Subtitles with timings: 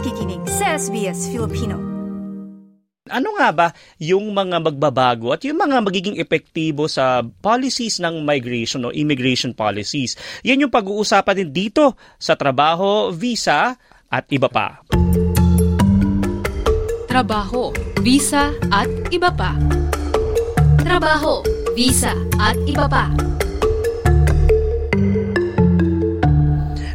[0.00, 1.76] nakikinig sa SBS Filipino.
[3.04, 3.68] Ano nga ba
[4.00, 10.16] yung mga magbabago at yung mga magiging epektibo sa policies ng migration o immigration policies?
[10.40, 13.76] Yan yung pag-uusapan din dito sa trabaho, visa
[14.08, 14.80] at iba pa.
[17.04, 17.68] Trabaho,
[18.00, 19.52] visa at iba pa.
[20.80, 21.44] Trabaho,
[21.76, 23.12] visa at iba pa.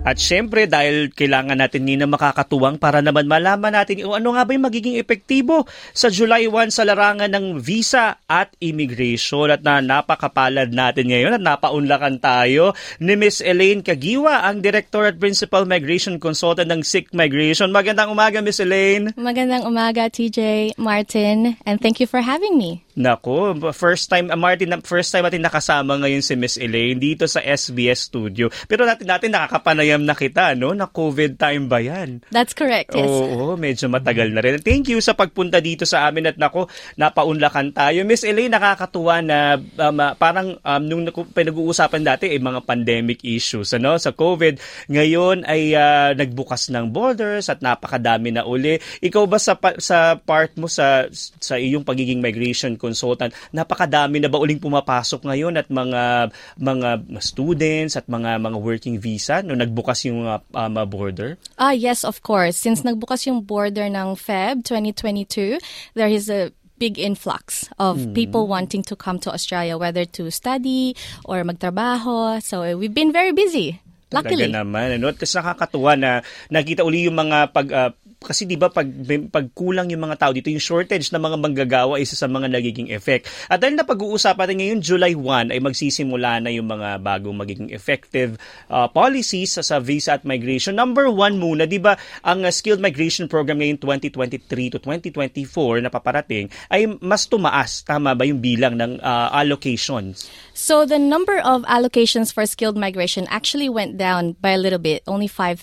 [0.05, 4.46] At syempre, dahil kailangan natin ni na makakatuwang para naman malaman natin kung ano nga
[4.46, 5.66] ba yung magiging epektibo
[5.98, 9.49] sa July 1 sa larangan ng visa at immigration.
[9.49, 15.18] At na napakapalad natin ngayon at napaunlakan tayo ni Miss Elaine Kagiwa, ang Director at
[15.18, 17.74] Principal Migration Consultant ng SIC Migration.
[17.74, 19.10] Magandang umaga, Miss Elaine.
[19.18, 22.84] Magandang umaga, TJ, Martin, and thank you for having me.
[22.95, 27.44] Nako, first time, uh, Martin, first time natin nakasama ngayon si Miss Elaine dito sa
[27.44, 28.48] SBS Studio.
[28.71, 30.71] Pero natin natin nakakapanayam na kita, no?
[30.71, 32.23] Na COVID time ba yan?
[32.32, 33.04] That's correct, yes.
[33.04, 34.63] Oo, medyo matagal na rin.
[34.63, 37.99] Thank you sa pagpunta dito sa amin at nako, napaunlakan tayo.
[38.07, 41.04] Miss Elaine, nakakatuwa na um, parang um, nung
[41.35, 43.99] pinag-uusapan dati ay eh, mga pandemic issues, ano?
[43.99, 48.79] Sa COVID, ngayon ay uh, nagbukas ng borders at napakadami na uli.
[49.04, 51.12] Ikaw ba sa sa part mo sa
[51.43, 56.30] sa iyong pagiging migration consultant, napakadami na ba uling pumapasok ngayon at mga
[56.62, 61.41] mga students at mga mga working visa no nagbukas yung uh, um, border?
[61.58, 62.54] Ah, yes, of course.
[62.54, 65.58] Since nagbukas yung border ng Feb 2022,
[65.97, 68.13] there is a big influx of mm.
[68.13, 72.44] people wanting to come to Australia, whether to study or magtrabaho.
[72.44, 73.80] So we've been very busy.
[74.13, 74.47] Luckily.
[74.47, 74.88] Talaga naman.
[75.02, 75.12] Ano?
[75.12, 76.12] Tapos nakakatuwa na
[76.53, 77.91] nakita uli yung mga pag uh,
[78.25, 78.90] kasi 'di ba pag
[79.29, 82.90] pag kulang yung mga tao dito, yung shortage ng mga manggagawa isa sa mga nagiging
[82.90, 83.29] effect.
[83.45, 87.69] At dahil na pag-uusapan natin ngayon July 1 ay magsisimula na yung mga bagong magiging
[87.75, 88.40] effective
[88.72, 90.72] uh, policies sa, sa visa at migration.
[90.72, 95.91] Number one muna, 'di ba, ang uh, skilled migration program ngayon 2023 to 2024 na
[95.91, 100.31] paparating ay mas tumaas tama ba yung bilang ng uh, allocations?
[100.55, 105.03] So the number of allocations for skilled migration actually went down by a little bit,
[105.05, 105.59] only 5,000.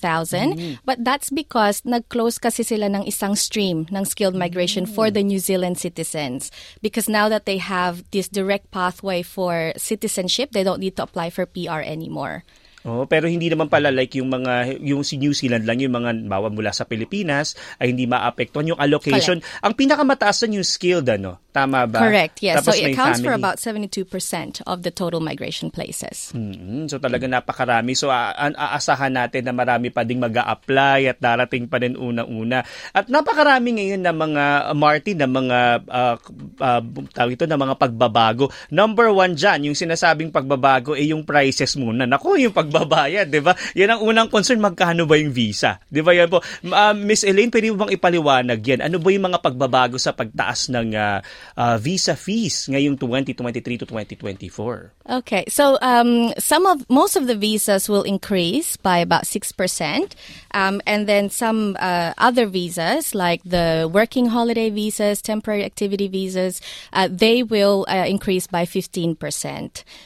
[0.52, 0.74] Mm-hmm.
[0.84, 4.94] But that's because nag-close kasi sila ng isang stream ng skilled migration mm-hmm.
[4.94, 6.52] for the New Zealand citizens.
[6.82, 11.30] Because now that they have this direct pathway for citizenship, they don't need to apply
[11.30, 12.44] for PR anymore.
[12.82, 16.26] Oh, pero hindi naman pala like yung mga yung si New Zealand lang yung mga
[16.26, 19.38] bawa mula sa Pilipinas ay hindi maapektuhan yung allocation.
[19.38, 19.62] Correct.
[19.62, 22.02] Ang pinakamataas na yung skilled ano, tama ba?
[22.02, 22.42] Correct.
[22.42, 22.58] Yes.
[22.58, 23.26] Tapos so it accounts family.
[23.30, 26.34] for about 72% of the total migration places.
[26.34, 26.90] Mm-hmm.
[26.90, 27.94] So talaga napakarami.
[27.94, 32.66] So aasahan natin na marami pa ding mag-a-apply at darating pa din unang-una.
[32.90, 36.16] At napakarami ngayon na mga uh, Martin na mga uh,
[36.58, 36.82] uh,
[37.14, 38.50] tawag ito na mga pagbabago.
[38.74, 42.10] Number one dyan, yung sinasabing pagbabago ay eh, yung prices muna.
[42.10, 43.52] Nako, yung pag magbabayad, 'di ba?
[43.76, 45.76] Yan ang unang concern, magkano ba yung visa?
[45.92, 46.40] 'Di ba yan po?
[46.64, 48.80] Uh, Miss Elaine, pwede mo bang ipaliwanag yan?
[48.80, 51.20] Ano ba yung mga pagbabago sa pagtaas ng uh,
[51.60, 55.12] uh, visa fees ngayong 2023 to 2024?
[55.20, 55.44] Okay.
[55.48, 60.14] So, um, some of most of the visas will increase by about 6%.
[60.54, 66.60] Um, and then some uh, other visas like the working holiday visas, temporary activity visas,
[66.92, 69.18] uh, they will uh, increase by 15%.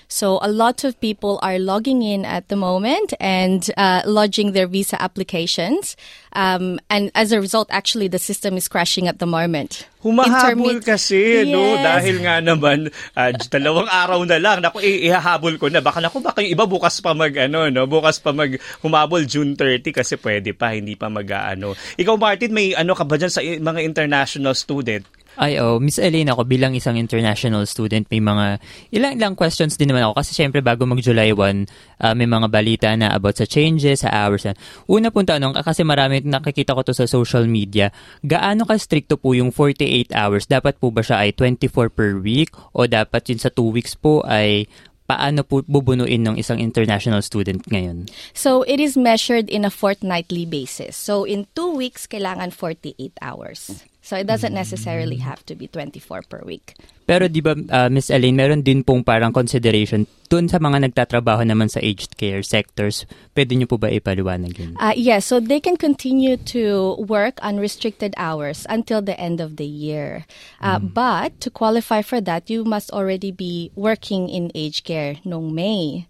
[0.09, 4.57] So a lot of people are logging in at the the moment and uh, lodging
[4.57, 5.93] their visa applications.
[6.33, 9.85] Um, and as a result, actually, the system is crashing at the moment.
[10.01, 11.53] Humahabol kasi, yes.
[11.53, 11.77] no?
[11.77, 14.65] Dahil nga naman, uh, dalawang araw na lang.
[14.65, 15.85] Naku, ihahabol ko na.
[15.85, 17.85] Baka naku, baka yung iba bukas pa mag, ano, no?
[17.85, 21.77] Bukas pa mag humabol June 30 kasi pwede pa, hindi pa mag, ano.
[22.01, 25.05] Ikaw, Martin, may ano ka ba dyan sa mga international student?
[25.37, 28.57] Ay, oh, Miss Elena ako bilang isang international student, may mga
[28.89, 32.89] ilang-ilang questions din naman ako kasi syempre bago mag-July 1, uh, ah, may mga balita
[32.97, 34.49] na about sa changes, sa hours.
[34.89, 37.93] Una pong tanong, kasi marami nakikita ko to sa social media,
[38.25, 40.49] gaano ka stricto po yung 48 hours?
[40.49, 44.25] Dapat po ba siya ay 24 per week o dapat yun sa 2 weeks po
[44.25, 44.65] ay
[45.07, 48.11] paano po bubunuin ng isang international student ngayon?
[48.35, 50.99] So, it is measured in a fortnightly basis.
[50.99, 53.87] So, in two weeks, kailangan 48 hours.
[54.07, 56.79] So it doesn't necessarily have to be 24 per week.
[57.11, 61.43] Pero di ba, uh, Miss Elaine, meron din pong parang consideration dun sa mga nagtatrabaho
[61.43, 63.03] naman sa aged care sectors.
[63.35, 64.79] Pwede niyo po ba ipaliwanag yun?
[64.79, 69.67] Uh, yes, so they can continue to work unrestricted hours until the end of the
[69.67, 70.23] year.
[70.63, 70.95] Uh, mm.
[70.95, 76.07] But to qualify for that, you must already be working in aged care nung May.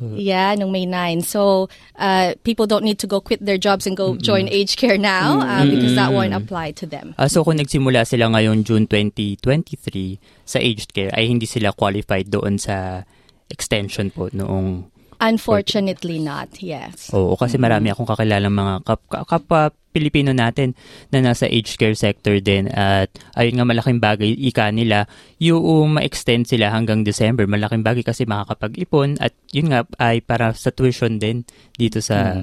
[0.00, 1.22] Uh, yeah, nung May 9.
[1.22, 1.68] So,
[1.98, 4.22] uh, people don't need to go quit their jobs and go mm-mm.
[4.22, 7.14] join aged care now uh, because that won't apply to them.
[7.18, 12.26] Uh, so, kung nagsimula sila ngayon June 2023 sa aged care, ay hindi sila qualified
[12.26, 13.06] doon sa
[13.46, 17.10] extension po noong Unfortunately not, yes.
[17.14, 20.74] Oo, kasi marami akong kakilalang mga kap- ka- kapwa Pilipino natin
[21.14, 25.06] na nasa aged care sector din at ayun nga malaking bagay ika nila
[25.38, 27.46] yung ma-extend sila hanggang December.
[27.46, 31.46] Malaking bagay kasi makakapag-ipon at yun nga ay para sa tuition din
[31.78, 32.34] dito sa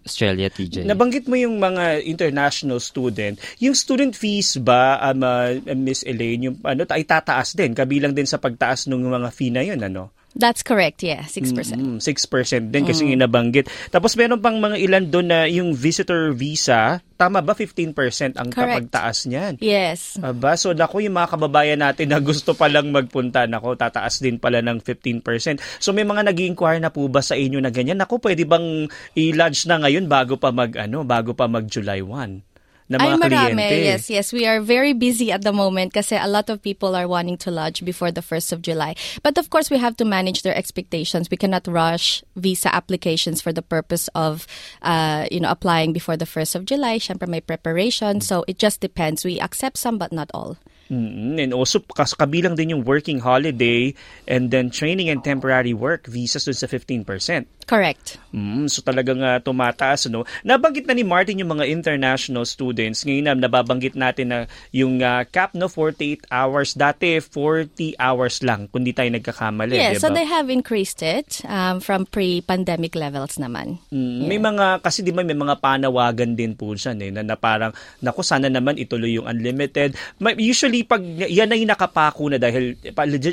[0.00, 0.88] Australia, TJ.
[0.88, 3.36] Nabanggit mo yung mga international student.
[3.60, 8.24] Yung student fees ba, um, uh, Miss Elaine, yung ano, ay tataas din, kabilang din
[8.24, 10.16] sa pagtaas ng mga fee na yun, ano?
[10.36, 11.80] That's correct, yeah, 6%.
[11.80, 13.70] Mm, 6% din kasi yung nabanggit.
[13.88, 18.86] Tapos meron pang mga ilan doon na yung visitor visa, tama ba 15% ang Correct.
[18.86, 19.58] pagtaas niyan?
[19.58, 20.22] Yes.
[20.22, 24.62] Aba, so naku yung mga kababayan natin na gusto palang magpunta, nako tataas din pala
[24.62, 25.82] ng 15%.
[25.82, 27.98] So may mga nag inquire na po ba sa inyo na ganyan?
[27.98, 28.86] Naku, pwede bang
[29.18, 32.47] i-launch na ngayon bago pa mag ano, bago pa mag July 1?
[32.88, 33.62] Na mga Ay, marami.
[33.68, 33.84] kliyente.
[33.84, 34.32] Yes, yes.
[34.32, 37.50] We are very busy at the moment kasi a lot of people are wanting to
[37.52, 38.96] lodge before the 1st of July.
[39.22, 41.28] But of course, we have to manage their expectations.
[41.28, 44.48] We cannot rush visa applications for the purpose of,
[44.80, 46.96] uh, you know, applying before the 1st of July.
[46.98, 48.24] Siyempre may preparation.
[48.24, 49.20] So it just depends.
[49.20, 50.56] We accept some but not all.
[50.88, 53.92] Mm, And also, kas kabilang din yung working holiday
[54.24, 57.04] and then training and temporary work visas dun sa 15%.
[57.68, 58.16] Correct.
[58.32, 60.24] Mm, so talagang uh, tumataas no.
[60.40, 63.04] Nabanggit na ni Martin yung mga international students.
[63.04, 64.38] Ngayon na nababanggit natin na
[64.72, 69.96] yung uh, cap no 48 hours dati 40 hours lang kung di tayo nagkakamali, Yeah,
[69.96, 73.84] di so they have increased it um, from pre-pandemic levels naman.
[73.92, 77.36] Mm, May mga kasi di ba may mga panawagan din po siya eh, na, na
[77.36, 79.92] parang naku sana naman ituloy yung unlimited.
[80.16, 82.76] May- Usually pag yan ay nakapako na dahil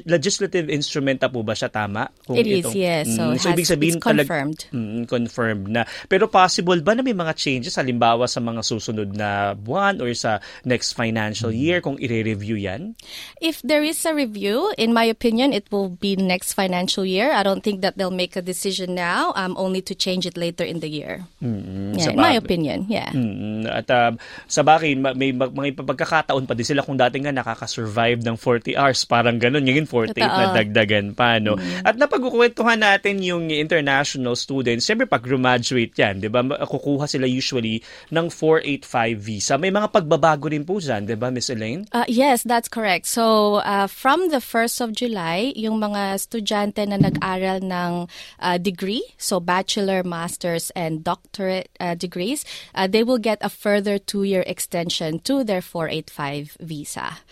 [0.05, 2.07] legislative instrument na po ba siya tama?
[2.23, 3.05] Kung It is, itong- yes.
[3.11, 4.59] So, Mm, it has- it's talag- confirmed.
[4.71, 5.81] Mm, confirmed na.
[6.07, 10.39] Pero possible ba na may mga changes halimbawa sa mga susunod na buwan or sa
[10.63, 11.59] next financial Mm.
[11.59, 12.95] year kung i-review yan?
[13.43, 17.33] If there is a review, in my opinion, it will be next financial year.
[17.33, 20.63] I don't think that they'll make a decision now, um, only to change it later
[20.63, 21.27] in the year.
[21.43, 23.11] Mm, Yeah, sa in my opinion, yeah.
[23.11, 24.15] Mm, at um,
[24.47, 29.03] sa ma- may mga pagkakataon pa din sila kung dati nga nakaka-survive ng 40 hours,
[29.03, 29.67] parang ganun.
[29.67, 31.37] Ngayon 48 na dagdagan pa.
[31.43, 31.59] No?
[31.83, 35.25] At napagkukwentuhan natin yung international students, siyempre pag
[35.65, 37.81] graduate yan, di ba, kukuha sila usually
[38.13, 39.53] ng 485 visa.
[39.57, 41.89] May mga pagbabago rin po dyan, di ba, Miss Elaine?
[41.91, 43.09] Uh, yes, that's correct.
[43.09, 48.07] So, uh, from the 1st of July, yung mga estudyante na nag-aral ng
[48.39, 52.45] uh, degree, so bachelor, master's, and doctorate uh, degrees,
[52.75, 57.24] uh, they will get a further two-year extension to their 485 visa.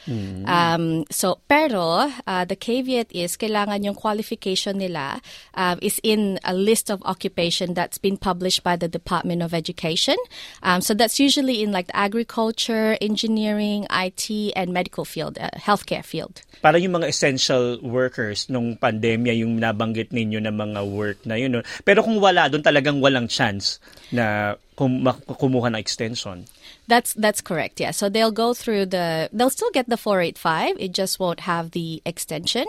[0.46, 5.22] Um, so, pero, uh, the caveat is, kailangan yung qualification nila
[5.56, 10.18] uh, is in a list of occupation that's been published by the Department of Education.
[10.62, 16.42] Um, so that's usually in like agriculture, engineering, IT, and medical field, uh, healthcare field.
[16.62, 21.60] Para yung mga essential workers nung pandemya, yung nabanggit ninyo na mga work na yun.
[21.60, 21.62] no?
[21.84, 23.80] Pero kung wala, doon talagang walang chance
[24.12, 25.06] na kum-
[25.40, 26.46] kumuha ng extension.
[26.88, 27.80] That's that's correct.
[27.80, 27.92] Yeah.
[27.92, 29.30] So they'll go through the.
[29.32, 30.76] They'll still get the 485.
[30.80, 32.68] It just won't have the extension.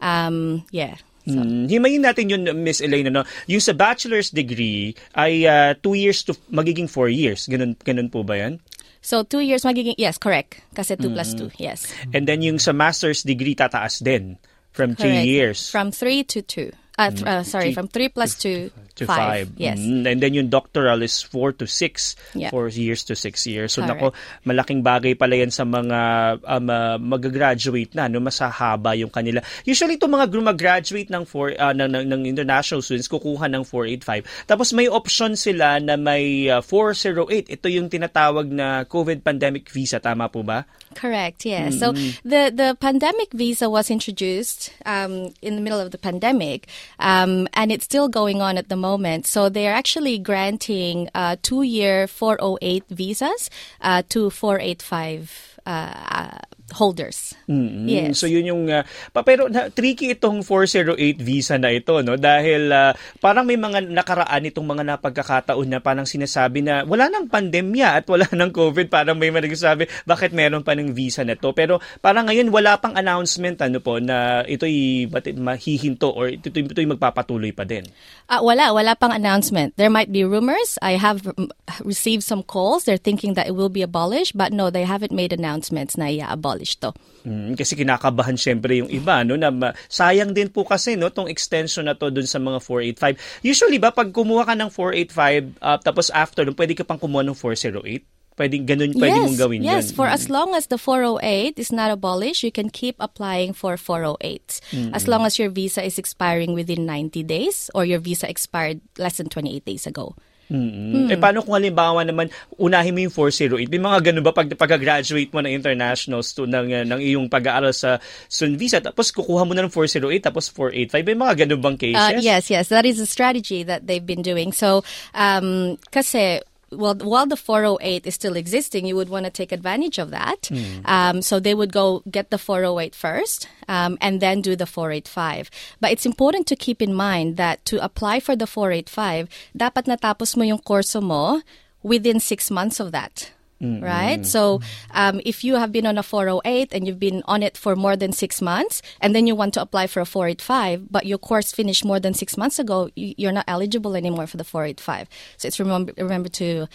[0.00, 0.96] Um, yeah.
[1.28, 1.36] So.
[1.36, 3.28] Mm, himayin natin yun, Miss Elaine, no?
[3.46, 7.44] Yung sa bachelor's degree ay uh, two years to magiging four years.
[7.46, 8.60] Ganun, ganun po ba yan?
[9.04, 10.60] So two years magiging yes, correct.
[10.74, 11.52] Kasi two plus two.
[11.60, 11.84] Yes.
[12.16, 14.40] And then yung sa master's degree tataas din
[14.72, 15.26] from three Correct.
[15.26, 16.72] years From three to two.
[17.00, 18.68] Uh, th- uh, sorry, Three- from three plus two
[19.00, 19.48] to five.
[19.56, 19.80] Yes.
[19.80, 22.14] Mm, and then yung doctoral is four to six.
[22.36, 22.52] Yeah.
[22.52, 23.72] Four years to six years.
[23.72, 23.96] So Correct.
[23.96, 24.06] nako,
[24.44, 25.98] malaking bagay pala yan sa mga
[26.44, 28.20] um, uh, mag-graduate na, no?
[28.20, 29.40] masahaba yung kanila.
[29.64, 34.46] Usually itong mga gumagraduate ng, four, uh, ng, ng, ng international students, kukuha ng 485.
[34.46, 37.48] Tapos may option sila na may uh, 408.
[37.48, 39.96] Ito yung tinatawag na COVID pandemic visa.
[39.96, 40.68] Tama po ba?
[40.94, 41.46] Correct.
[41.46, 41.70] Yeah.
[41.70, 41.94] So
[42.26, 46.66] the the pandemic visa was introduced um, in the middle of the pandemic,
[46.98, 48.89] um, and it's still going on at the moment.
[49.26, 56.38] So they are actually granting uh, two year 408 visas uh, to 485 uh, uh,
[56.74, 57.34] holders.
[57.50, 58.22] Mm, Yes.
[58.22, 58.84] So yun yung uh,
[59.24, 64.46] pero na, tricky itong 408 visa na ito no dahil uh, parang may mga nakaraan
[64.46, 69.16] itong mga napagkakataon na parang sinasabi na wala nang pandemya at wala nang COVID parang
[69.16, 72.94] may mga nagsasabi bakit meron pa ng visa na to pero parang ngayon wala pang
[72.94, 75.08] announcement ano po na ito'y
[75.38, 77.88] mahihinto or ito, ito'y magpapatuloy pa din.
[78.30, 79.74] Uh, wala, wala pang announcement.
[79.74, 80.78] There might be rumors.
[80.84, 81.50] I have mm,
[81.82, 82.84] received some calls.
[82.84, 86.59] They're thinking that it will be abolished, but no, they haven't made announcements na i-abolish
[86.80, 86.90] to.
[87.24, 91.28] Mm, kasi kinakabahan syempre yung iba no na ma- sayang din po kasi no tong
[91.28, 93.44] extension na to dun sa mga 485.
[93.44, 97.24] Usually ba pag kumuha ka ng 485 uh, tapos after dun pwede ka pang kumuha
[97.24, 98.04] ng 408?
[98.40, 99.92] Pwedeng ganun, pwede yes, mong gawin yes.
[99.92, 100.00] yun.
[100.00, 104.96] for as long as the 408 is not abolished, you can keep applying for 408.
[104.96, 109.20] As long as your visa is expiring within 90 days or your visa expired less
[109.20, 110.16] than 28 days ago.
[110.50, 111.06] Mm.
[111.06, 112.26] Eh paano kung halimbawa naman
[112.58, 113.70] unahin mo yung 408?
[113.70, 117.70] May mga ganun ba pag pag-graduate mo ng international stu ng uh, ng iyong pag-aaral
[117.70, 121.06] sa student visa tapos kukuha mo na ng 408 tapos 485?
[121.06, 122.02] May mga ganun bang cases?
[122.02, 122.66] Uh, yes, yes.
[122.66, 124.50] That is a strategy that they've been doing.
[124.50, 124.82] So,
[125.14, 126.42] um, kasi
[126.72, 130.50] well, while the 408 is still existing, you would want to take advantage of that.
[130.84, 135.50] Um, so they would go get the 408 first um, and then do the 485.
[135.80, 140.36] But it's important to keep in mind that to apply for the 485, dapat natapos
[140.36, 141.42] mo yung kurso mo
[141.82, 143.32] within six months of that.
[143.60, 144.24] Right?
[144.24, 144.60] So,
[144.92, 147.94] um, if you have been on a 408 and you've been on it for more
[147.94, 151.52] than six months, and then you want to apply for a 485, but your course
[151.52, 155.08] finished more than six months ago, you- you're not eligible anymore for the 485.
[155.36, 156.68] So, it's remember, remember to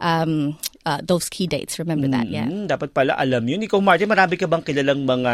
[0.00, 1.78] um, uh, those key dates.
[1.78, 2.46] Remember that, yeah.
[2.46, 3.64] Mm, dapat pala alam yun.
[3.64, 5.32] Ikaw, Marty, marami ka bang kilalang mga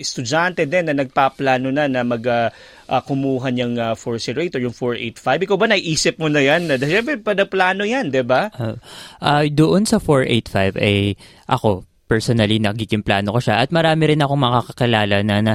[0.00, 2.48] estudyante din na nagpaplano na na mag ah,
[2.90, 5.46] ah, kumuha niyang uh, 408 or yung 485?
[5.46, 6.66] Ikaw ba naisip mo na yan?
[6.66, 8.50] Dahil Siyempre, pada plano yan, di ba?
[8.56, 8.76] Uh,
[9.22, 11.16] ah, doon sa 485 ay
[11.48, 15.54] ako personally nagiging plano ko siya at marami rin akong makakakilala na, na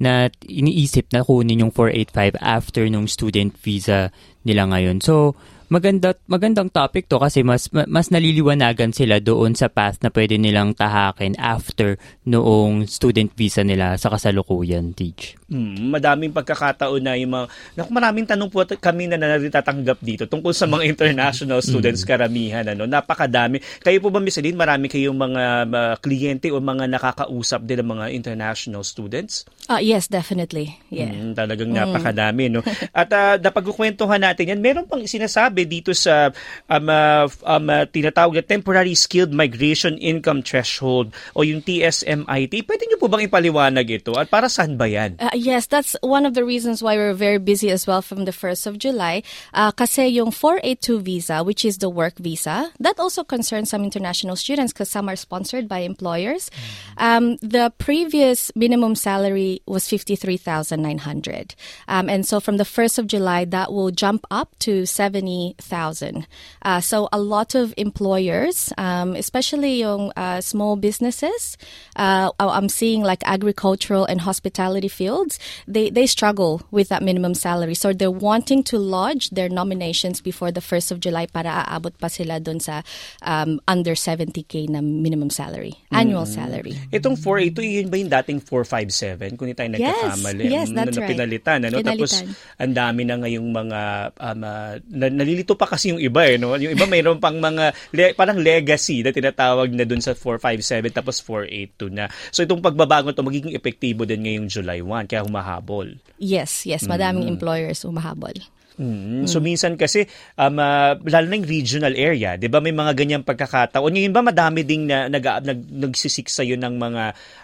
[0.00, 4.08] na iniisip na kunin yung 485 after nung student visa
[4.48, 5.04] nila ngayon.
[5.04, 5.36] So
[5.70, 10.34] maganda magandang topic to kasi mas ma- mas naliliwanagan sila doon sa path na pwede
[10.36, 11.94] nilang tahakin after
[12.26, 15.37] noong student visa nila sa kasalukuyan, teach.
[15.48, 17.46] Hmm, madaming pagkakataon na yung mga...
[17.80, 22.68] Naku, maraming tanong po at- kami na natatanggap dito tungkol sa mga international students karamihan.
[22.68, 22.84] Ano?
[22.84, 23.56] Napakadami.
[23.80, 27.88] Kayo po ba, Miss Aline, marami kayong mga uh, kliyente o mga nakakausap din ng
[27.96, 29.48] mga international students?
[29.72, 30.76] Uh, yes, definitely.
[30.92, 31.16] Yeah.
[31.16, 32.60] Mm, talagang napakadami, no?
[32.92, 36.28] At uh, napagkukwentuhan natin yan, meron pang sinasabi dito sa
[36.68, 42.52] um, uh, um, uh, tinatawag na Temporary Skilled Migration Income Threshold o yung TSMIT.
[42.68, 44.12] Pwede nyo po bang ipaliwanag ito?
[44.12, 45.16] At para saan ba yan?
[45.16, 48.32] Uh, yes, that's one of the reasons why we're very busy as well from the
[48.32, 49.22] 1st of July.
[49.54, 54.36] Uh, kasi yung 482 visa, which is the work visa, that also concerns some international
[54.36, 56.50] students because some are sponsored by employers.
[56.96, 61.54] Um, the previous minimum salary was 53900
[61.86, 66.26] um, And so from the 1st of July, that will jump up to 70000
[66.62, 71.56] uh, So a lot of employers, um, especially yung uh, small businesses,
[71.96, 75.27] uh, I'm seeing like agricultural and hospitality fields,
[75.66, 77.74] they, they struggle with that minimum salary.
[77.74, 82.08] So they're wanting to lodge their nominations before the 1st of July para aabot pa
[82.08, 82.80] sila dun sa
[83.20, 86.78] um, under 70k na minimum salary, annual salary.
[86.88, 89.36] Itong 482, yun ba yung dating 457?
[89.36, 90.44] Kung hindi tayo Yes, nagkakamali.
[90.46, 91.10] yes, Mm, that's na right.
[91.10, 91.76] Pinalitan, ano?
[91.80, 92.56] Tapos, Pinalitan.
[92.56, 93.80] ang dami na ngayong mga,
[94.16, 96.54] um, uh, na- nalilito pa kasi yung iba, eh, no?
[96.54, 101.18] Yung iba mayroon pang mga, le- parang legacy na tinatawag na dun sa 457 tapos
[101.20, 102.04] 482 na.
[102.30, 105.98] So, itong pagbabago to magiging epektibo din ngayong July 1, kaya humahabol.
[106.18, 108.34] Yes, yes, madaming employers umahabol.
[108.78, 109.26] Mm.
[109.26, 110.06] So minsan kasi
[110.38, 113.90] um, uh, lalo na yung regional area, 'di ba may mga ganyang pagkakataon.
[113.98, 117.02] Yung iba madami ding na, nag, nag nagsisik sa ng mga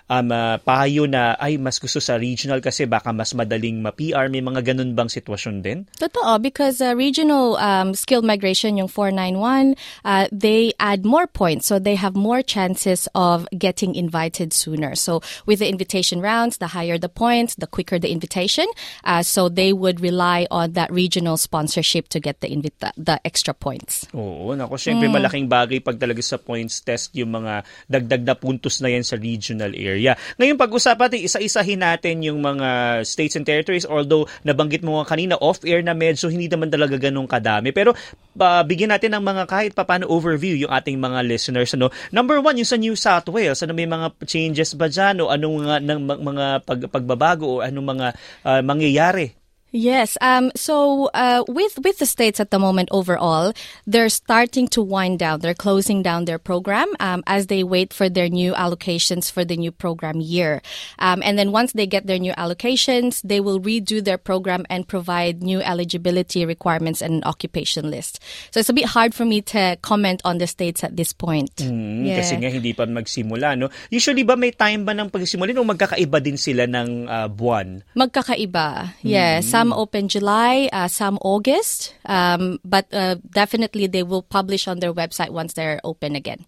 [0.09, 4.29] um, uh, payo na ay mas gusto sa regional kasi baka mas madaling ma-PR.
[4.29, 5.79] May mga ganun bang sitwasyon din?
[5.97, 11.67] Totoo, because uh, regional um, skilled migration, yung 491, uh, they add more points.
[11.67, 14.95] So they have more chances of getting invited sooner.
[14.95, 18.67] So with the invitation rounds, the higher the points, the quicker the invitation.
[19.05, 23.55] Uh, so they would rely on that regional sponsorship to get the, invita- the extra
[23.55, 24.07] points.
[24.13, 28.81] Oo, nako, syempre malaking bagay pag talaga sa points test yung mga dagdag na puntos
[28.85, 29.94] na yan sa regional area.
[30.41, 35.39] Ngayon pag-usapan natin, isa-isahin natin yung mga states and territories although nabanggit mo nga kanina
[35.39, 37.71] off-air na medyo hindi naman talaga ganun kadami.
[37.71, 41.71] Pero uh, bigyan natin ng mga kahit papano overview yung ating mga listeners.
[41.79, 41.95] Ano?
[42.11, 43.63] Number one, yung sa New South Wales.
[43.63, 47.87] Ano may mga changes ba dyan o anong mga, ng, mga pag, pagbabago o anong
[47.95, 48.07] mga
[48.43, 49.44] uh, mangyayari?
[49.75, 50.15] Yes.
[50.23, 53.51] Um, so uh, with with the states at the moment overall,
[53.91, 55.43] they're starting to wind down.
[55.43, 59.59] They're closing down their program um, as they wait for their new allocations for the
[59.59, 60.63] new program year.
[61.03, 64.87] Um, and then once they get their new allocations, they will redo their program and
[64.87, 68.23] provide new eligibility requirements and an occupation list.
[68.55, 71.51] So it's a bit hard for me to comment on the states at this point.
[71.59, 72.23] Mm, Yeah.
[72.23, 73.75] Kasi nga hindi pa magsimula, no?
[73.91, 77.83] Usually ba may time ba ng pagsimula o magkakaiba din sila ng ah, buwan?
[77.99, 79.03] Magkakaiba.
[79.03, 84.81] Yeah, some open July, uh, some August, um, but uh, definitely they will publish on
[84.81, 86.47] their website once they're open again.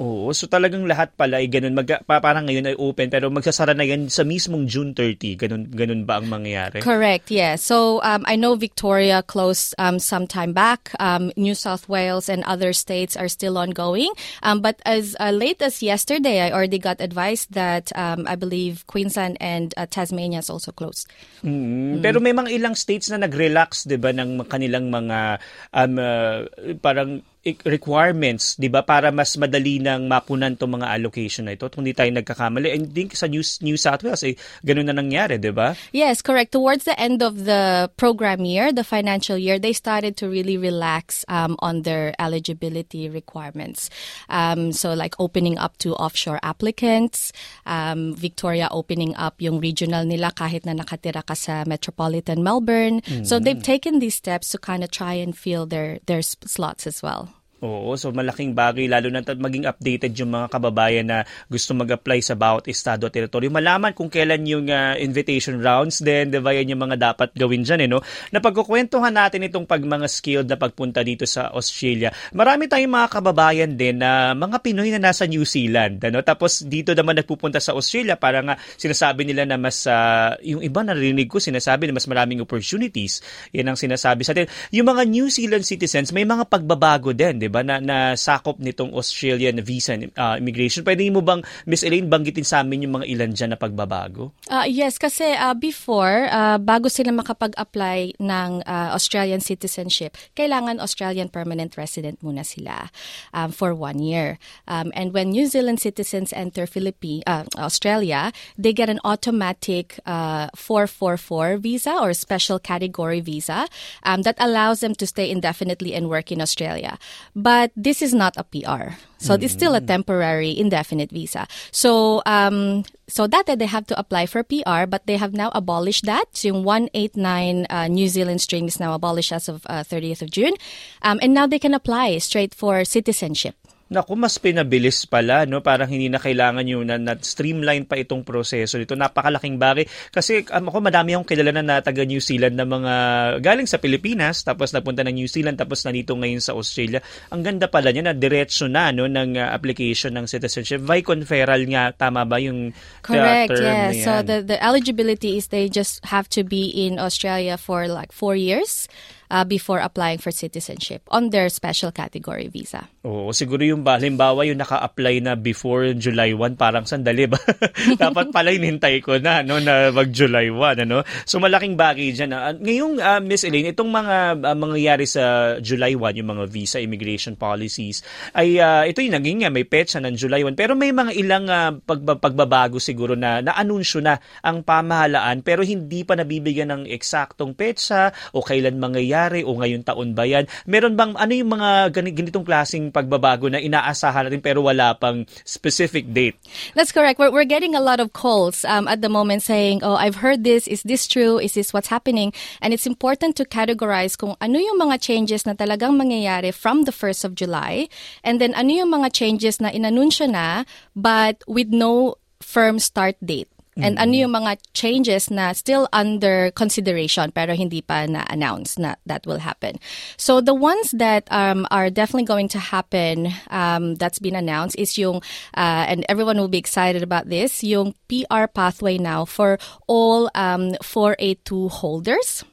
[0.00, 1.76] Oo, so talagang lahat pala ay ganun.
[1.76, 5.36] Mag, pa- parang ngayon ay open pero magsasara na yan sa mismong June 30.
[5.36, 6.80] Ganun, ganun ba ang mangyayari?
[6.80, 7.60] Correct, yeah.
[7.60, 10.96] So um, I know Victoria closed um, some time back.
[10.96, 14.08] Um, New South Wales and other states are still ongoing.
[14.40, 18.88] Um, but as uh, late as yesterday, I already got advice that um, I believe
[18.88, 21.12] Queensland and uh, Tasmania is also closed.
[21.44, 25.44] Mm, Pero may mga ilang states na nag-relax, 'di ba, ng kanilang mga
[25.76, 26.48] um, uh,
[26.80, 31.72] parang requirements, 'di ba, para mas madali nang mapunan tong mga allocation na ito.
[31.72, 35.40] Kung hindi tayo nagkakamali, and think sa New, New South Wales eh ganun na nangyari,
[35.40, 35.72] 'di ba?
[35.96, 36.52] Yes, correct.
[36.52, 41.24] Towards the end of the program year, the financial year, they started to really relax
[41.32, 43.88] um, on their eligibility requirements.
[44.28, 47.32] Um, so, like opening up to offshore applicants,
[47.64, 53.00] um, Victoria opening up yung regional nila kahit na nakatira ka sa metropolitan Melbourne.
[53.24, 57.00] So, they've taken these steps to kind of try and fill their their slots as
[57.00, 57.29] well.
[57.60, 62.32] Oo, so malaking bagay lalo na maging updated yung mga kababayan na gusto mag-apply sa
[62.32, 63.52] bawat estado at teritoryo.
[63.52, 67.60] Malaman kung kailan yung ah, invitation rounds din, di ba yan yung mga dapat gawin
[67.60, 68.00] dyan, eh, no?
[68.32, 72.08] Napagkukwentuhan natin itong pag mga skilled na pagpunta dito sa Australia.
[72.32, 76.24] Marami tayong mga kababayan din na mga Pinoy na nasa New Zealand, ano?
[76.24, 80.80] Tapos dito naman nagpupunta sa Australia para nga sinasabi nila na mas, ah, yung iba
[80.80, 83.20] narinig ko sinasabi na mas maraming opportunities.
[83.52, 84.48] Yan ang sinasabi sa atin.
[84.72, 88.94] Yung mga New Zealand citizens, may mga pagbabago din, di ba, na, na sakop nitong
[88.94, 90.86] Australian visa uh, immigration.
[90.86, 94.32] Pwede mo bang, Miss Elaine, banggitin sa amin yung mga ilan dyan na pagbabago?
[94.46, 101.28] Uh, yes, kasi uh, before, uh, bago sila makapag-apply ng uh, Australian citizenship, kailangan Australian
[101.28, 102.88] permanent resident muna sila
[103.34, 104.38] um, for one year.
[104.70, 110.48] Um, and when New Zealand citizens enter Philippines, uh, Australia, they get an automatic uh,
[110.54, 113.66] 444 visa or special category visa
[114.04, 116.98] um, that allows them to stay indefinitely and work in Australia.
[117.40, 119.00] But this is not a PR.
[119.20, 121.46] So it's still a temporary indefinite visa.
[121.72, 126.06] So um, so that they have to apply for PR, but they have now abolished
[126.06, 126.24] that.
[126.32, 130.30] So yung 189 uh, New Zealand stream is now abolished as of uh, 30th of
[130.30, 130.54] June.
[131.02, 133.56] Um, and now they can apply straight for citizenship.
[133.90, 135.66] Naku, mas pinabilis pala, no?
[135.66, 138.94] Parang hindi na kailangan yung na, na streamline pa itong proseso nito.
[138.94, 139.82] Napakalaking bagay.
[140.14, 142.94] Kasi um, ako, madami akong kilala na, na taga New Zealand na mga
[143.42, 147.02] galing sa Pilipinas, tapos napunta ng New Zealand, tapos nandito ngayon sa Australia.
[147.34, 150.86] Ang ganda pala niya na diretso na no, ng uh, application ng citizenship.
[150.86, 153.90] Viconferal nga, tama ba yung uh, Correct, term yeah.
[154.06, 158.38] So the, the eligibility is they just have to be in Australia for like four
[158.38, 158.86] years
[159.30, 162.90] uh, before applying for citizenship on their special category visa.
[163.06, 167.38] Oo, siguro yung ba- halimbawa yung naka-apply na before July 1, parang sandali ba?
[168.02, 170.84] Dapat pala hinintay ko na no, na mag-July 1.
[170.84, 171.06] Ano?
[171.24, 172.34] So malaking bagay dyan.
[172.34, 172.52] ah.
[172.52, 177.38] ngayong uh, Miss Elaine, itong mga uh, mangyayari sa July 1, yung mga visa immigration
[177.38, 178.02] policies,
[178.34, 180.58] ay uh, ito yung naging may petsa ng July 1.
[180.58, 186.04] Pero may mga ilang uh, pagba- pagbabago siguro na na-anunsyo na ang pamahalaan pero hindi
[186.04, 190.48] pa nabibigyan ng eksaktong petsa o kailan mangyayari o ngayong taon ba yan.
[190.64, 195.28] Meron bang, ano yung mga gani- ganitong klaseng pagbabago na inaasahan natin pero wala pang
[195.44, 196.40] specific date?
[196.72, 197.20] That's correct.
[197.20, 200.44] We're, we're getting a lot of calls um, at the moment saying, oh, I've heard
[200.44, 200.64] this.
[200.64, 201.36] Is this true?
[201.36, 202.32] Is this what's happening?
[202.64, 206.94] And it's important to categorize kung ano yung mga changes na talagang mangyayari from the
[206.94, 207.90] 1st of July.
[208.24, 210.64] And then ano yung mga changes na inanunsyo na
[210.96, 213.50] but with no firm start date.
[213.82, 219.26] And ano yung mga changes na still under consideration pero hindi pa na-announce na that
[219.26, 219.78] will happen.
[220.16, 224.98] So the ones that um, are definitely going to happen um, that's been announced is
[224.98, 225.22] yung,
[225.56, 230.74] uh, and everyone will be excited about this, yung PR pathway now for all um,
[230.82, 232.44] 482 holders.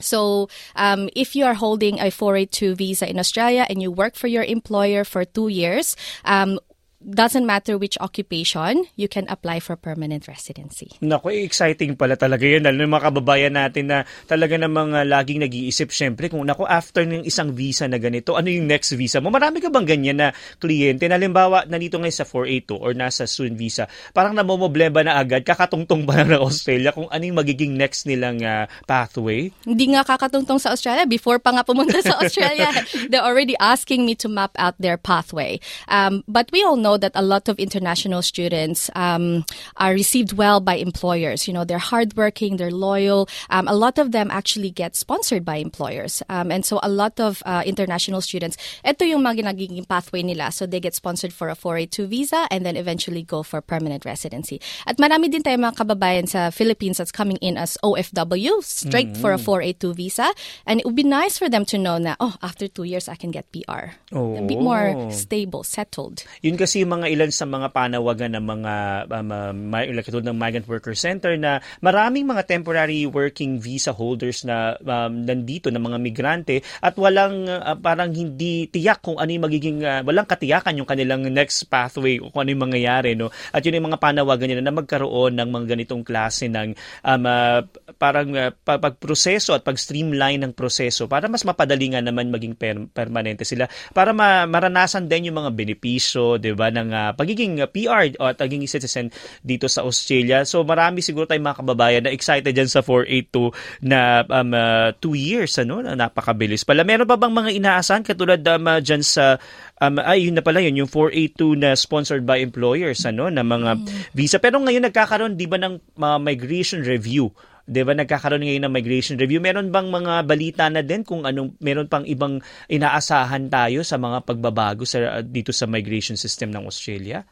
[0.00, 4.26] So, um, if you are holding a 482 visa in Australia and you work for
[4.26, 6.58] your employer for two years, um,
[7.00, 10.92] doesn't matter which occupation, you can apply for permanent residency.
[11.00, 12.68] Naku, exciting pala talaga yan.
[12.68, 17.08] Lalo yung mga kababayan natin na talaga namang uh, laging nag-iisip, syempre, kung naku, after
[17.08, 19.32] ng isang visa na ganito, ano yung next visa mo?
[19.32, 20.28] Marami ka bang ganyan na
[20.60, 21.08] kliyente?
[21.08, 26.04] Na halimbawa, nandito ngayon sa 482 or nasa student visa, parang namomoblema na agad, kakatungtong
[26.04, 29.48] ba na ng Australia kung ano yung magiging next nilang uh, pathway?
[29.64, 31.08] Hindi nga kakatungtong sa Australia.
[31.08, 32.68] Before pa nga pumunta sa Australia,
[33.08, 35.56] they're already asking me to map out their pathway.
[35.88, 39.44] Um, but we all know that a lot of international students um,
[39.76, 41.46] are received well by employers.
[41.46, 43.28] You know, they're hardworking, they're loyal.
[43.50, 46.22] Um, a lot of them actually get sponsored by employers.
[46.28, 50.52] Um, and so a lot of uh, international students, ito yung mga nagiging pathway nila.
[50.52, 54.60] So they get sponsored for a 482 visa and then eventually go for permanent residency.
[54.86, 59.32] At marami din tayo mga kababayan sa Philippines that's coming in as OFW, straight for
[59.32, 60.32] a 482 visa.
[60.66, 63.14] And it would be nice for them to know na, oh, after two years, I
[63.14, 63.96] can get PR.
[64.12, 66.24] A bit more stable, settled.
[66.42, 68.74] Yun kasi kasi yung mga ilan sa mga panawagan ng mga
[69.12, 69.28] um,
[69.76, 75.28] uh, katulad ng Migrant Worker Center na maraming mga temporary working visa holders na um,
[75.28, 80.00] nandito na mga migrante at walang uh, parang hindi tiyak kung ano yung magiging uh,
[80.08, 83.28] walang katiyakan yung kanilang next pathway o kung ano yung mangyayari no?
[83.52, 86.72] At yun yung mga panawagan nila na magkaroon ng mga ganitong klase ng
[87.04, 87.60] um, uh,
[88.00, 93.44] parang uh, pagproseso at pag-streamline ng proseso para mas mapadali nga naman maging per- permanente
[93.44, 93.68] sila.
[93.92, 98.70] Para ma- maranasan din yung mga benepisyo 'di ba ng uh, pagiging PR o pagiging
[98.70, 100.46] citizen dito sa Australia.
[100.46, 105.18] So marami siguro tayong mga kababayan na excited diyan sa 482 na um, uh, two
[105.18, 106.86] years ano na napakabilis pala.
[106.86, 109.36] Meron pa bang mga inaasahan katulad um, uh, dyan sa
[109.82, 113.76] um, ay yun na pala yun yung 482 na sponsored by employers ano na mga
[114.14, 114.38] visa.
[114.38, 117.28] Pero ngayon nagkakaroon di ba ng uh, migration review
[117.70, 121.54] 'di ba nagkakaroon ngayon ng migration review meron bang mga balita na din kung anong
[121.62, 127.22] meron pang ibang inaasahan tayo sa mga pagbabago sa dito sa migration system ng Australia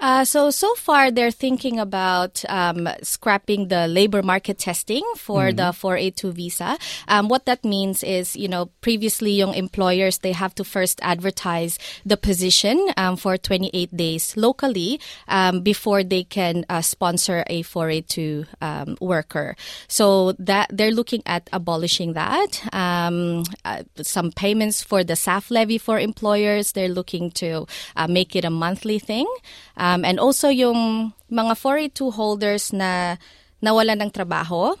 [0.00, 5.72] Uh, so so far they're thinking about um, scrapping the labor market testing for the
[5.72, 6.78] 482 visa.
[7.08, 11.78] Um, what that means is, you know, previously young employers they have to first advertise
[12.04, 18.46] the position um, for 28 days locally um, before they can uh, sponsor a 482
[18.60, 19.56] um, worker.
[19.88, 22.60] So that they're looking at abolishing that.
[22.72, 27.66] Um, uh, some payments for the SAF levy for employers they're looking to
[27.96, 29.26] uh, make it a monthly thing.
[29.76, 33.16] Um, and also yung mga 482 holders na
[33.62, 34.74] nawala ng trabaho,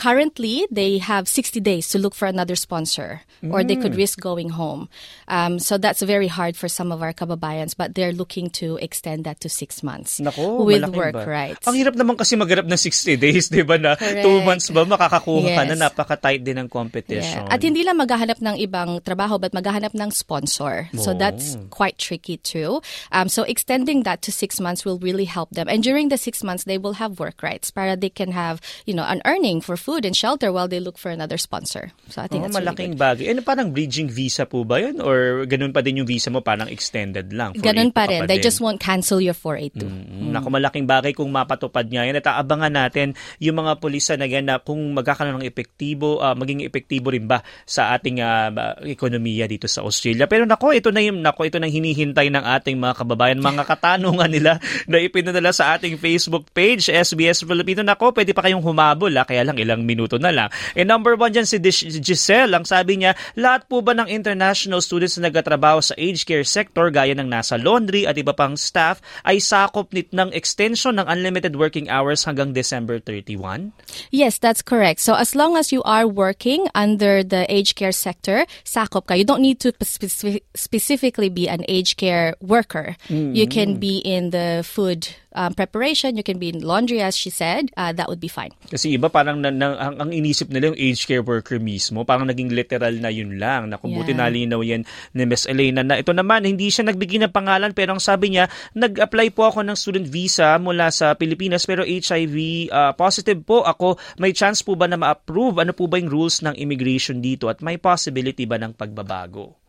[0.00, 4.52] currently they have 60 days to look for another sponsor or they could risk going
[4.52, 4.88] home.
[5.24, 9.24] Um, so that's very hard for some of our kababayans, but they're looking to extend
[9.24, 11.64] that to six months Nako, with work ba- rights.
[11.64, 14.24] Ang hirap naman kasi maghanap ng 60 days, 'di ba na Correct.
[14.24, 15.80] 2 months ba makakakuha ka na Yes.
[15.80, 17.48] napaka-tight din ng competition.
[17.48, 17.52] Yeah.
[17.52, 20.92] At hindi lang maghahanap ng ibang trabaho but maghahanap ng sponsor.
[21.00, 21.16] So Oh.
[21.16, 22.84] that's quite tricky too.
[23.08, 25.64] Um, so extending that to six months will really help them.
[25.64, 28.92] And during the six months, they will have work rights para they can have, you
[28.92, 31.90] know, an earning for food and shelter while they look for another sponsor.
[32.06, 33.02] So I think Oh, that's really malaking good.
[33.02, 33.24] bagay.
[33.26, 36.70] Ano parang bridging visa po ba 'yun or ganun pa din yung visa mo parang
[36.70, 37.56] extended lang?
[37.56, 38.30] Ganun pa rin.
[38.30, 38.46] They din?
[38.46, 39.82] just won't cancel your 482.
[39.82, 42.18] Mm, Naku, malaking bagay kung mapatupad niya yan.
[42.18, 46.62] At aabangan natin yung mga pulisa na yan na kung magkakaroon ng epektibo, ah, maging
[46.62, 48.22] epektibo rin ba sa ating
[48.52, 50.26] ba- ekonomiya dito sa Australia.
[50.26, 54.28] Pero nako, ito na yung nako, ito nang hinihintay ng ating mga kababayan, mga katanungan
[54.28, 54.52] nila
[54.90, 57.80] na ipinadala sa ating Facebook page, SBS Filipino.
[57.80, 60.48] Nako, pwede pa kayong humabol, ah, kaya lang ilang minuto na lang.
[60.76, 61.58] And number one dyan si
[62.00, 66.46] Giselle, ang sabi niya, lahat po ba ng international students na nagtatrabaho sa aged care
[66.46, 71.06] sector gaya ng nasa laundry at iba pang staff ay sakop nit ng extension ng
[71.06, 73.72] unlimited working hours hanggang December 31?
[74.10, 75.00] Yes, that's correct.
[75.00, 79.14] So as long as you are working under the aged care sector, sakop ka.
[79.14, 82.96] You don't need to speci- specifically be an aged care worker.
[83.10, 86.16] You can be in the food um, preparation.
[86.16, 87.70] You can be in laundry, as she said.
[87.76, 88.50] Uh, that would be fine.
[88.70, 92.26] Kasi iba parang na, na- ang, ang inisip nila yung aged care worker mismo, parang
[92.26, 93.70] naging literal na yun lang.
[93.70, 94.26] Naku, buti Yeah.
[94.26, 94.82] nalinaw yan
[95.14, 98.50] ni Miss Elena na ito naman, hindi siya nagbigay ng pangalan pero ang sabi niya,
[98.74, 102.36] nag-apply po ako ng student visa mula sa Pilipinas pero HIV
[102.70, 103.96] uh, positive po ako.
[104.18, 105.62] May chance po ba na ma-approve?
[105.62, 109.60] Ano po ba yung rules ng immigration dito at may possibility ba ng pagbabago?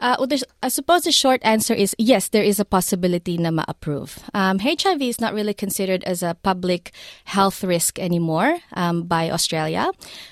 [0.00, 0.28] Uh, well,
[0.62, 4.18] I suppose the short answer is yes, there is a possibility na ma-approve.
[4.32, 6.92] Um, HIV is not really considered as a public
[7.24, 9.90] health risk anymore um, by Australia.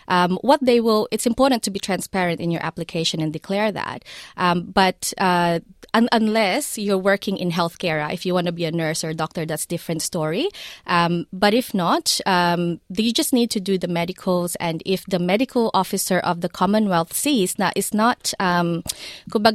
[0.08, 4.04] Um, what they will, it's important to be transparent in your application and declare that.
[4.38, 5.60] Um, but uh,
[5.92, 9.14] un- unless you're working in healthcare, if you want to be a nurse or a
[9.14, 10.48] doctor, that's a different story.
[10.86, 15.18] Um, but if not, um, you just need to do the medicals, and if the
[15.18, 18.82] medical officer of the Commonwealth sees na it's not, um,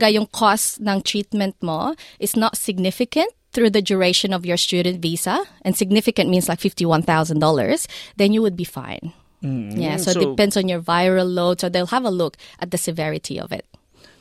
[0.08, 5.46] yung cost ng treatment mo is not significant through the duration of your student visa,
[5.62, 7.88] and significant means like $51,000,
[8.18, 9.13] then you would be fine.
[9.44, 9.80] Mm-hmm.
[9.80, 11.60] Yeah, so, so- it depends on your viral load.
[11.62, 13.66] So they'll have a look at the severity of it.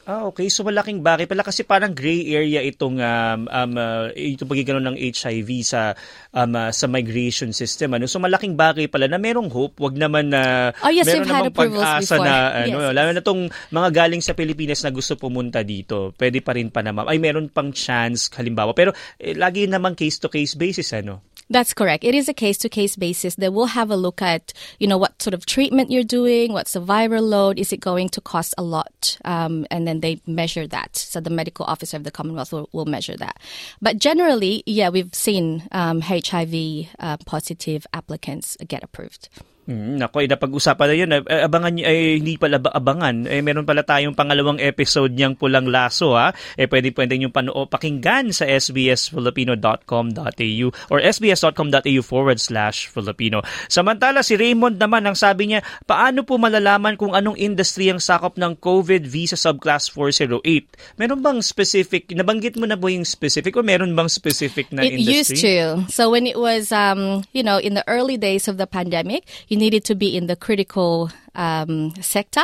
[0.03, 0.51] Ah, okay.
[0.51, 4.99] So malaking bagay pala kasi parang gray area itong um, um, uh, itong pagkikaroon ng
[4.99, 5.95] HIV sa
[6.35, 7.95] um, uh, sa migration system.
[7.95, 8.11] Ano?
[8.11, 9.79] So malaking bagay pala na merong hope.
[9.79, 13.88] Wag naman na Oh, yes, meron namang pag-asa na ano, Yes, lalo na tong mga
[13.95, 16.11] galing sa Pilipinas na gusto pumunta dito.
[16.19, 17.07] Pwede pa rin pa naman.
[17.07, 18.75] Ay meron pang chance halimbawa.
[18.75, 18.91] Pero
[19.23, 21.32] eh, lagi naman case to case basis ano.
[21.53, 22.03] That's correct.
[22.03, 23.35] It is a case to case basis.
[23.35, 26.73] They will have a look at, you know, what sort of treatment you're doing, what's
[26.73, 29.19] the viral load, is it going to cost a lot?
[29.27, 30.97] Um, and then they measure that.
[30.97, 33.38] So the medical officer of the Commonwealth will, will measure that.
[33.83, 39.29] But generally, yeah, we've seen um, HIV uh, positive applicants get approved.
[39.62, 41.14] Mm, nako, eh, napag-usapan na yun.
[41.22, 43.31] Eh, abangan nyo, eh, hindi pala ba abangan.
[43.31, 46.35] Eh, meron pala tayong pangalawang episode niyang Pulang Laso, ha?
[46.59, 53.38] Eh, pwede pwede nyo panoo, pakinggan sa sbsfilipino.com.au or sbs.com.au forward slash Filipino.
[53.70, 58.35] Samantala, si Raymond naman, ang sabi niya, paano po malalaman kung anong industry ang sakop
[58.42, 60.98] ng COVID visa subclass 408?
[60.98, 64.98] Meron bang specific, nabanggit mo na po yung specific o meron bang specific na it
[64.98, 65.38] industry?
[65.38, 65.87] used to.
[65.87, 69.22] So when it was, um, you know, in the early days of the pandemic,
[69.53, 72.43] you needed to be in the critical um, sector.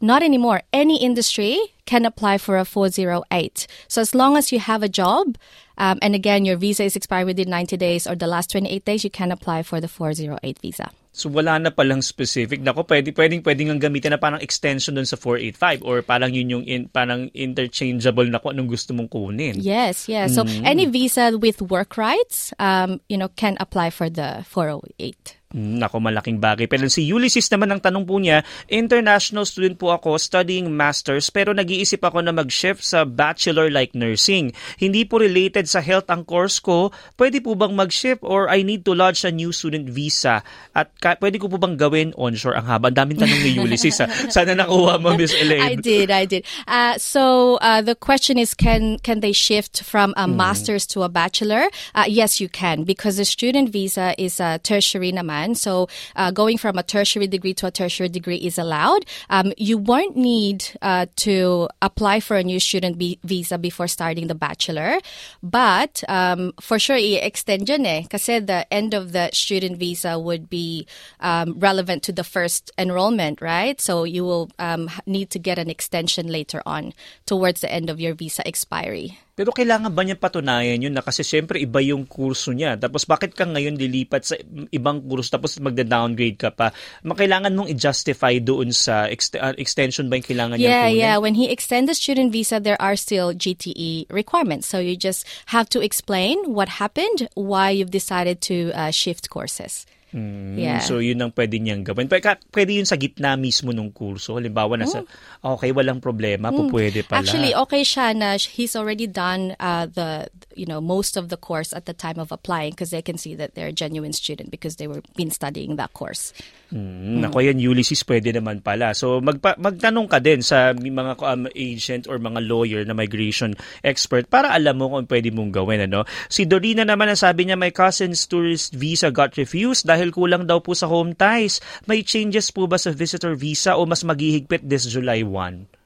[0.00, 0.62] Not anymore.
[0.72, 3.66] Any industry can apply for a 408.
[3.86, 5.36] So as long as you have a job,
[5.76, 9.04] um, and again, your visa is expired within 90 days or the last 28 days,
[9.04, 10.90] you can apply for the 408 visa.
[11.12, 12.62] So wala na palang specific.
[12.62, 16.48] Nako, pwede pwedeng pwedeng ang gamitin na parang extension dun sa 485 or parang yun
[16.48, 19.58] yung in, parang interchangeable na kung anong gusto mong kunin.
[19.58, 20.32] Yes, yes.
[20.32, 25.37] So any visa with work rights, um, you know, can apply for the 408.
[25.48, 26.68] Mm, Nako, malaking bagay.
[26.68, 31.56] Pero si Ulysses naman ang tanong po niya, international student po ako studying masters pero
[31.56, 34.52] nag-iisip ako na mag-shift sa bachelor like nursing.
[34.76, 36.92] Hindi po related sa health ang course ko.
[37.16, 40.44] Pwede po bang mag-shift or I need to lodge a new student visa?
[40.76, 42.52] At ka- pwede ko po bang gawin onshore?
[42.52, 42.92] Ang haba.
[42.92, 44.04] Ang daming tanong ni Ulysses.
[44.04, 44.06] ha?
[44.36, 45.64] Sana nakuha mo, Miss Elaine.
[45.64, 46.44] I did, I did.
[46.68, 51.08] Uh, so uh, the question is, can can they shift from a master's to a
[51.08, 51.72] bachelor?
[51.96, 55.37] Uh, yes, you can because the student visa is a tertiary naman.
[55.54, 59.04] So uh, going from a tertiary degree to a tertiary degree is allowed.
[59.30, 64.34] Um, you won't need uh, to apply for a new student visa before starting the
[64.34, 64.98] bachelor,
[65.42, 68.02] but um, for sure, i-extend yun eh.
[68.10, 70.86] The end of the student visa would be
[71.20, 73.80] um, relevant to the first enrollment, right?
[73.80, 76.92] So you will um, need to get an extension later on
[77.26, 79.18] towards the end of your visa expiry.
[79.38, 82.74] Pero kailangan ba niya patunayan yun na kasi syempre iba yung kurso niya.
[82.74, 84.34] Tapos bakit ka ngayon lilipat sa
[84.74, 86.74] ibang kurso tapos magda-downgrade ka pa?
[87.06, 90.98] Makailangan mong i-justify doon sa ext- uh, extension ba yung kailangan Yeah, kunin?
[90.98, 91.16] yeah.
[91.22, 94.66] When he extends the student visa, there are still GTE requirements.
[94.66, 95.22] So you just
[95.54, 99.86] have to explain what happened, why you've decided to uh, shift courses.
[100.08, 100.80] Mm, Yeah.
[100.80, 102.08] So yun ang pwede niyang gawin.
[102.08, 104.40] Pwede, pwede yun sa gitna mismo ng kurso.
[104.40, 105.04] Halimbawa, nasa,
[105.44, 107.20] okay, walang problema, po pwede pala.
[107.20, 111.70] Actually, okay siya na he's already done uh, the you know most of the course
[111.76, 114.80] at the time of applying because they can see that they're a genuine student because
[114.80, 116.32] they were been studying that course.
[116.68, 118.92] Mm, Nako yan, Ulysses, pwede naman pala.
[118.92, 124.28] So magpa- magtanong ka din sa mga um, agent or mga lawyer na migration expert
[124.28, 125.84] para alam mo kung pwede mong gawin.
[125.84, 126.04] Ano?
[126.28, 130.62] Si Dorina naman ang sabi niya, my cousin's tourist visa got refused dahil kulang daw
[130.62, 131.58] po sa home ties.
[131.90, 135.77] May changes po ba sa visitor visa o mas maghihigpit this July 1?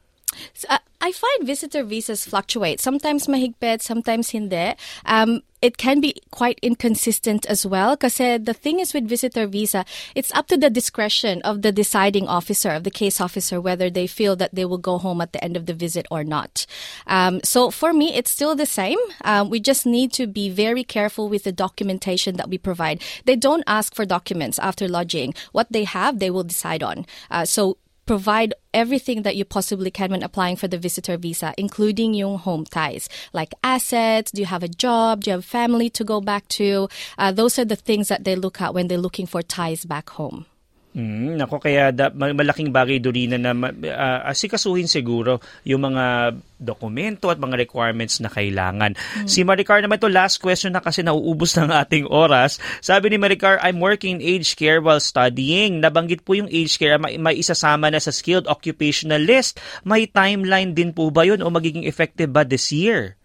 [0.55, 2.81] So, uh, I find visitor visas fluctuate.
[2.81, 4.75] Sometimes mahigpit, sometimes hindi.
[5.05, 9.85] Um, it can be quite inconsistent as well because the thing is with visitor visa,
[10.15, 14.07] it's up to the discretion of the deciding officer, of the case officer, whether they
[14.07, 16.67] feel that they will go home at the end of the visit or not.
[17.07, 18.99] Um, so for me, it's still the same.
[19.25, 23.03] Um, we just need to be very careful with the documentation that we provide.
[23.25, 25.35] They don't ask for documents after lodging.
[25.53, 27.07] What they have, they will decide on.
[27.31, 32.15] Uh, so provide everything that you possibly can when applying for the visitor visa, including
[32.15, 36.05] yung home ties, like assets, do you have a job, do you have family to
[36.05, 36.89] go back to?
[37.19, 40.11] Uh, those are the things that they look at when they're looking for ties back
[40.11, 40.47] home.
[40.93, 43.57] Mm, nako kaya da, ma- malaking bagay Dorina na
[43.97, 48.93] ah, asikasuhin siguro yung mga dokumento at mga requirements na kailangan.
[49.25, 52.61] Si Maricar naman to last question na kasi nauubos ng ating oras.
[52.85, 55.81] Sabi ni Maricar, I'm working in aged care while studying.
[55.81, 59.65] Nabanggit po yung aged care may, may isasama na sa skilled occupational list.
[59.89, 63.17] May timeline din po ba yun o magiging effective ba this year?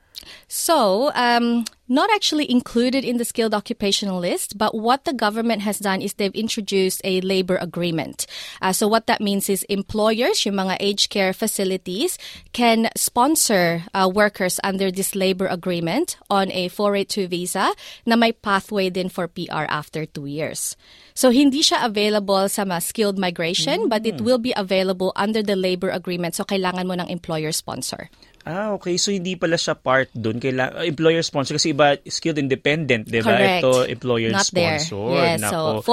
[0.47, 5.79] So, um, not actually included in the skilled occupational list, but what the government has
[5.79, 8.27] done is they've introduced a labor agreement.
[8.61, 12.17] Uh, so what that means is employers, yung mga aged care facilities,
[12.51, 17.71] can sponsor uh, workers under this labor agreement on a 482 visa
[18.05, 20.75] na may pathway din for PR after two years.
[21.13, 25.55] So hindi siya available sa mga skilled migration, but it will be available under the
[25.55, 26.35] labor agreement.
[26.35, 28.11] So kailangan mo ng employer sponsor.
[28.47, 28.95] Ah, okay.
[28.95, 30.39] So hindi pala siya part doon.
[30.39, 33.35] Kaila, employer sponsor kasi iba skilled independent, di ba?
[33.35, 33.61] Correct.
[33.61, 34.79] Ito employer Not there.
[34.79, 35.11] sponsor.
[35.19, 35.83] Yes, Nako.
[35.83, 35.91] so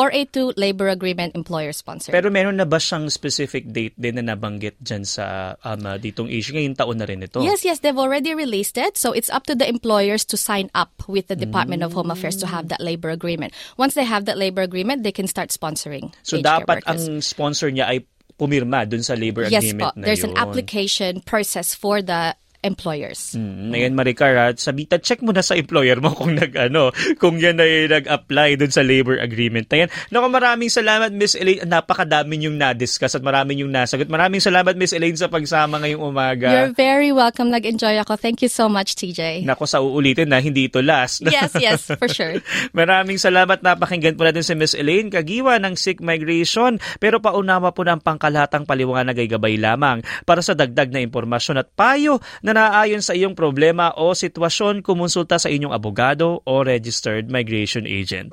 [0.54, 2.14] 482 labor agreement employer sponsor.
[2.14, 6.30] Pero meron na ba siyang specific date din na nabanggit dyan sa um, uh, ditong
[6.30, 6.54] issue?
[6.54, 7.42] Ngayong taon na rin ito.
[7.42, 8.94] Yes, yes, they've already released it.
[8.94, 12.38] So it's up to the employers to sign up with the Department of Home Affairs
[12.38, 13.52] to have that labor agreement.
[13.76, 16.14] Once they have that labor agreement, they can start sponsoring.
[16.22, 17.08] So dapat workers.
[17.08, 17.98] ang sponsor niya ay
[18.34, 20.00] pumirma dun sa labor yes agreement po.
[20.00, 20.34] na There's yun.
[20.34, 22.34] an application process for the
[22.64, 23.36] employers.
[23.36, 27.36] Mm, ngayon Maricar, ha, sabita check mo na sa employer mo kung nag ano, kung
[27.36, 29.88] yan ay nag-apply dun sa labor agreement na yan.
[30.08, 31.68] Naku, maraming salamat Miss Elaine.
[31.68, 34.08] Napakadami yung na-discuss at maraming yung nasagot.
[34.08, 36.48] Maraming salamat Miss Elaine sa pagsama ngayong umaga.
[36.48, 37.52] You're very welcome.
[37.52, 38.16] Nag-enjoy ako.
[38.16, 39.44] Thank you so much, TJ.
[39.44, 41.20] Nako sa uulitin na hindi ito last.
[41.28, 42.40] yes, yes, for sure.
[42.78, 43.60] Maraming salamat.
[43.60, 46.80] Napakinggan po natin si Miss Elaine Kagiwa ng Sick Migration.
[46.96, 51.68] Pero paunawa po ng pangkalatang paliwanag ay gabay lamang para sa dagdag na impormasyon at
[51.74, 57.82] payo na naayon sa iyong problema o sitwasyon, kumonsulta sa inyong abogado o registered migration
[57.84, 58.30] agent.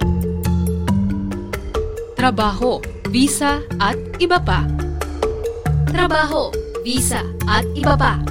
[2.14, 2.78] Trabaho,
[3.10, 4.62] visa at iba pa.
[5.90, 6.54] Trabaho,
[6.86, 8.22] visa at iba pa.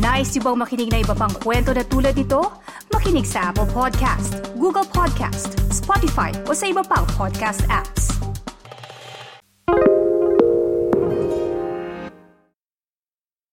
[0.00, 2.40] Nice yung bang makinig na iba pang kwento na tulad ito?
[2.94, 8.29] Makinig sa Apple Podcast, Google Podcast, Spotify o sa iba pang podcast apps.